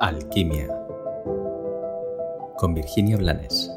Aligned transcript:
Alquimia 0.00 0.68
con 2.56 2.72
Virginia 2.72 3.16
Blanes. 3.16 3.68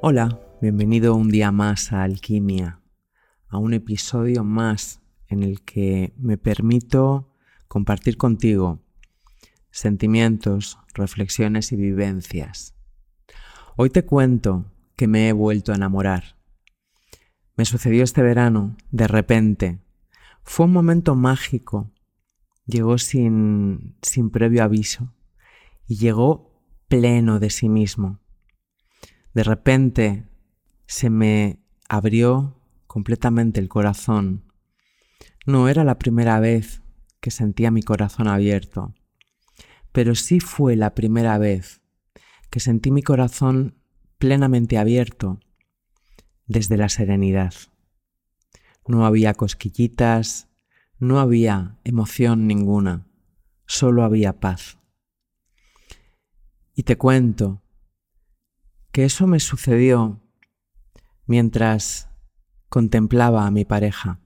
Hola, 0.00 0.40
bienvenido 0.60 1.14
un 1.14 1.28
día 1.30 1.52
más 1.52 1.92
a 1.92 2.02
Alquimia, 2.02 2.80
a 3.46 3.58
un 3.58 3.72
episodio 3.72 4.42
más 4.42 5.00
en 5.28 5.44
el 5.44 5.62
que 5.62 6.12
me 6.16 6.38
permito 6.38 7.32
compartir 7.68 8.16
contigo 8.16 8.80
sentimientos, 9.70 10.80
reflexiones 10.92 11.70
y 11.70 11.76
vivencias. 11.76 12.74
Hoy 13.76 13.90
te 13.90 14.04
cuento 14.04 14.64
que 14.96 15.06
me 15.06 15.28
he 15.28 15.32
vuelto 15.32 15.70
a 15.70 15.76
enamorar. 15.76 16.36
Me 17.56 17.64
sucedió 17.64 18.02
este 18.02 18.22
verano, 18.22 18.76
de 18.90 19.06
repente. 19.06 19.78
Fue 20.42 20.66
un 20.66 20.72
momento 20.72 21.14
mágico 21.14 21.91
llegó 22.72 22.98
sin, 22.98 23.96
sin 24.02 24.30
previo 24.30 24.64
aviso 24.64 25.14
y 25.86 25.96
llegó 25.96 26.50
pleno 26.88 27.38
de 27.38 27.50
sí 27.50 27.68
mismo. 27.68 28.20
De 29.34 29.44
repente 29.44 30.28
se 30.86 31.10
me 31.10 31.60
abrió 31.88 32.56
completamente 32.86 33.60
el 33.60 33.68
corazón. 33.68 34.44
No 35.46 35.68
era 35.68 35.84
la 35.84 35.98
primera 35.98 36.40
vez 36.40 36.82
que 37.20 37.30
sentía 37.30 37.70
mi 37.70 37.82
corazón 37.82 38.28
abierto, 38.28 38.94
pero 39.92 40.14
sí 40.14 40.40
fue 40.40 40.76
la 40.76 40.94
primera 40.94 41.38
vez 41.38 41.82
que 42.50 42.60
sentí 42.60 42.90
mi 42.90 43.02
corazón 43.02 43.78
plenamente 44.18 44.78
abierto 44.78 45.40
desde 46.46 46.76
la 46.76 46.88
serenidad. 46.88 47.54
No 48.86 49.06
había 49.06 49.34
cosquillitas, 49.34 50.48
no 51.02 51.18
había 51.18 51.78
emoción 51.82 52.46
ninguna, 52.46 53.08
solo 53.66 54.04
había 54.04 54.38
paz. 54.38 54.78
Y 56.76 56.84
te 56.84 56.96
cuento 56.96 57.60
que 58.92 59.04
eso 59.04 59.26
me 59.26 59.40
sucedió 59.40 60.20
mientras 61.26 62.08
contemplaba 62.68 63.48
a 63.48 63.50
mi 63.50 63.64
pareja. 63.64 64.20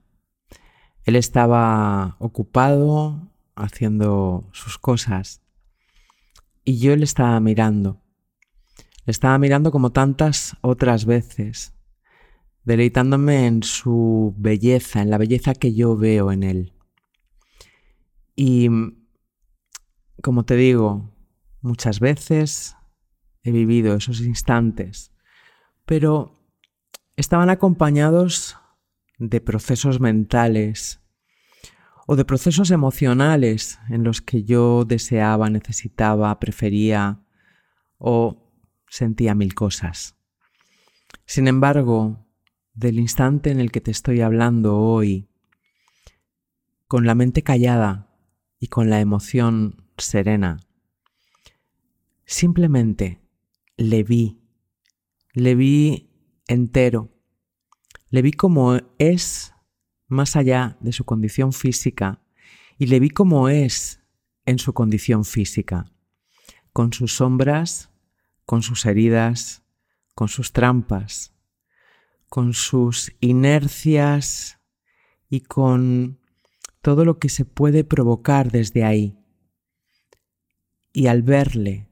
Él 1.03 1.15
estaba 1.15 2.15
ocupado 2.19 3.27
haciendo 3.55 4.47
sus 4.51 4.77
cosas 4.77 5.41
y 6.63 6.77
yo 6.77 6.95
le 6.95 7.05
estaba 7.05 7.39
mirando. 7.39 8.03
Le 9.03 9.11
estaba 9.11 9.39
mirando 9.39 9.71
como 9.71 9.93
tantas 9.93 10.55
otras 10.61 11.05
veces, 11.05 11.73
deleitándome 12.67 13.47
en 13.47 13.63
su 13.63 14.35
belleza, 14.37 15.01
en 15.01 15.09
la 15.09 15.17
belleza 15.17 15.53
que 15.53 15.73
yo 15.73 15.95
veo 15.95 16.33
en 16.33 16.43
él. 16.43 16.73
Y 18.35 18.67
como 20.21 20.43
te 20.43 20.57
digo, 20.57 21.09
muchas 21.61 22.01
veces 22.01 22.75
he 23.43 23.51
vivido 23.51 23.95
esos 23.95 24.19
instantes, 24.19 25.13
pero 25.85 26.45
estaban 27.15 27.49
acompañados 27.49 28.57
de 29.17 29.39
procesos 29.39 30.01
mentales 30.01 30.99
o 32.05 32.17
de 32.17 32.25
procesos 32.25 32.69
emocionales 32.71 33.79
en 33.87 34.03
los 34.03 34.21
que 34.21 34.43
yo 34.43 34.83
deseaba, 34.83 35.49
necesitaba, 35.49 36.37
prefería 36.37 37.21
o 37.97 38.51
sentía 38.89 39.35
mil 39.35 39.53
cosas. 39.53 40.17
Sin 41.25 41.47
embargo, 41.47 42.26
del 42.77 42.99
instante 42.99 43.49
en 43.49 43.59
el 43.59 43.71
que 43.71 43.81
te 43.81 43.89
estoy 43.89 44.21
hablando 44.21 44.77
hoy, 44.77 45.27
con 46.87 47.07
la 47.07 47.15
mente 47.15 47.41
callada 47.41 48.15
y 48.59 48.67
con 48.67 48.91
la 48.91 49.01
emoción 49.01 49.83
serena, 49.97 50.59
simplemente 52.23 53.19
le 53.77 54.03
vi, 54.03 54.43
le 55.33 55.55
vi 55.55 56.11
entero, 56.47 57.09
le 58.09 58.21
vi 58.21 58.31
como 58.31 58.77
es 58.99 59.53
más 60.07 60.35
allá 60.35 60.77
de 60.79 60.91
su 60.91 61.03
condición 61.03 61.53
física 61.53 62.21
y 62.77 62.85
le 62.85 62.99
vi 62.99 63.09
como 63.09 63.49
es 63.49 64.03
en 64.45 64.59
su 64.59 64.73
condición 64.73 65.25
física, 65.25 65.91
con 66.73 66.93
sus 66.93 67.15
sombras, 67.15 67.89
con 68.45 68.61
sus 68.61 68.85
heridas, 68.85 69.63
con 70.13 70.27
sus 70.27 70.53
trampas, 70.53 71.36
con 72.29 72.53
sus 72.53 73.13
inercias 73.19 74.59
y 75.29 75.41
con 75.41 76.19
todo 76.81 77.05
lo 77.05 77.19
que 77.19 77.29
se 77.29 77.45
puede 77.45 77.83
provocar 77.83 78.51
desde 78.51 78.83
ahí. 78.83 79.17
Y 80.93 81.07
al 81.07 81.21
verle, 81.21 81.89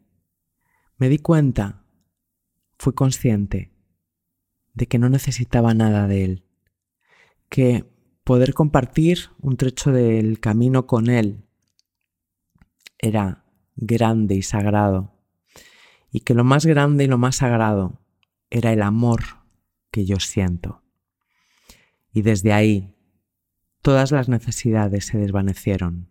me 0.97 1.09
di 1.09 1.19
cuenta, 1.19 1.85
fui 2.78 2.94
consciente 2.94 3.72
de 4.73 4.88
que 4.88 5.00
no 5.00 5.09
necesitaba 5.09 5.73
nada 5.73 6.07
de 6.07 6.25
él, 6.25 6.46
que 7.50 7.85
poder 8.23 8.53
compartir 8.53 9.29
un 9.40 9.57
trecho 9.57 9.91
del 9.91 10.40
camino 10.40 10.88
con 10.88 11.09
él 11.09 11.46
era 12.97 13.46
grande 13.75 14.35
y 14.35 14.41
sagrado, 14.41 15.13
y 16.12 16.22
que 16.22 16.34
lo 16.34 16.44
más 16.44 16.66
grande 16.66 17.03
y 17.03 17.07
lo 17.07 17.17
más 17.17 17.38
sagrado 17.38 18.02
era 18.50 18.73
el 18.73 18.81
amor 18.81 19.45
que 19.96 20.06
yo 20.06 20.20
siento. 20.20 20.84
Y 22.12 22.22
desde 22.22 22.52
ahí 22.52 22.94
todas 23.82 24.12
las 24.12 24.28
necesidades 24.28 25.06
se 25.06 25.18
desvanecieron. 25.18 26.10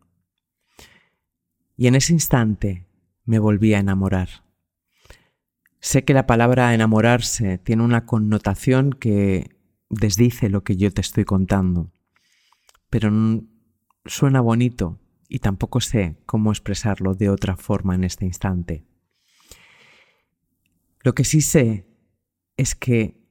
Y 1.77 1.87
en 1.89 1.95
ese 1.95 2.15
instante 2.15 2.87
me 3.27 3.39
volví 3.39 3.75
a 3.75 3.81
enamorar. 3.81 4.43
Sé 5.81 6.03
que 6.03 6.15
la 6.15 6.27
palabra 6.27 6.72
enamorarse 6.72 7.59
tiene 7.59 7.83
una 7.83 8.06
connotación 8.06 8.95
que 8.95 9.55
desdice 9.91 10.49
lo 10.49 10.65
que 10.65 10.78
yo 10.78 10.91
te 10.91 11.03
estoy 11.03 11.27
contando, 11.27 11.93
pero 12.89 13.12
suena 14.06 14.41
bonito 14.41 14.99
y 15.28 15.41
tampoco 15.41 15.83
sé 15.83 16.16
cómo 16.25 16.53
expresarlo 16.53 17.12
de 17.12 17.28
otra 17.28 17.59
forma 17.59 17.95
en 17.95 18.05
este 18.05 18.25
instante. 18.25 18.87
Lo 21.03 21.15
que 21.15 21.25
sí 21.25 21.43
sé 21.43 21.87
es 22.56 22.75
que 22.75 23.23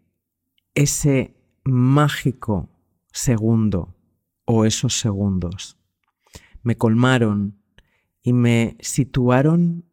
ese 0.75 1.35
mágico 1.63 2.69
segundo 3.11 3.95
o 4.45 4.66
esos 4.66 5.00
segundos 5.00 5.78
me 6.63 6.78
colmaron 6.78 7.61
y 8.23 8.34
me 8.34 8.78
situaron 8.79 9.85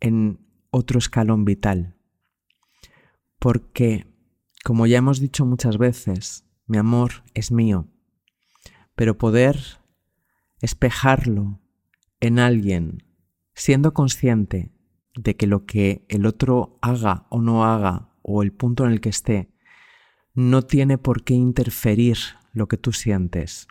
en 0.00 0.40
otro 0.70 0.98
escalón 0.98 1.44
vital. 1.44 1.94
Porque, 3.38 4.06
como 4.64 4.86
ya 4.86 4.98
hemos 4.98 5.20
dicho 5.20 5.44
muchas 5.44 5.78
veces, 5.78 6.44
mi 6.66 6.78
amor 6.78 7.22
es 7.34 7.52
mío, 7.52 7.86
pero 8.94 9.18
poder 9.18 9.80
espejarlo 10.60 11.60
en 12.20 12.38
alguien 12.38 13.04
siendo 13.54 13.92
consciente 13.92 14.72
de 15.14 15.36
que 15.36 15.46
lo 15.46 15.66
que 15.66 16.04
el 16.08 16.26
otro 16.26 16.78
haga 16.80 17.26
o 17.30 17.42
no 17.42 17.64
haga 17.64 18.10
o 18.22 18.42
el 18.42 18.52
punto 18.52 18.86
en 18.86 18.92
el 18.92 19.00
que 19.00 19.08
esté 19.08 19.49
no 20.40 20.62
tiene 20.62 20.96
por 20.96 21.22
qué 21.22 21.34
interferir 21.34 22.16
lo 22.52 22.66
que 22.66 22.78
tú 22.78 22.92
sientes. 22.92 23.68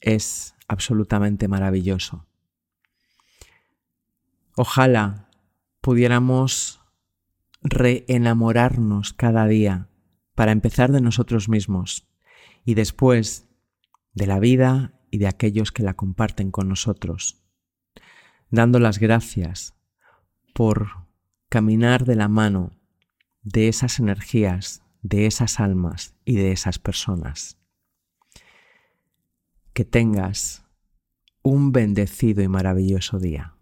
Es 0.00 0.54
absolutamente 0.68 1.48
maravilloso. 1.48 2.24
Ojalá 4.54 5.28
pudiéramos 5.80 6.80
reenamorarnos 7.62 9.12
cada 9.12 9.46
día 9.46 9.88
para 10.34 10.52
empezar 10.52 10.92
de 10.92 11.00
nosotros 11.00 11.48
mismos 11.48 12.06
y 12.64 12.74
después 12.74 13.48
de 14.14 14.26
la 14.26 14.38
vida 14.38 14.92
y 15.10 15.18
de 15.18 15.26
aquellos 15.26 15.72
que 15.72 15.82
la 15.82 15.94
comparten 15.94 16.52
con 16.52 16.68
nosotros, 16.68 17.42
dando 18.50 18.78
las 18.78 18.98
gracias 18.98 19.74
por 20.54 21.06
caminar 21.48 22.04
de 22.04 22.14
la 22.14 22.28
mano 22.28 22.72
de 23.42 23.68
esas 23.68 23.98
energías 23.98 24.85
de 25.08 25.26
esas 25.26 25.60
almas 25.60 26.14
y 26.24 26.36
de 26.36 26.52
esas 26.52 26.78
personas. 26.78 27.58
Que 29.72 29.84
tengas 29.84 30.64
un 31.42 31.72
bendecido 31.72 32.42
y 32.42 32.48
maravilloso 32.48 33.18
día. 33.18 33.55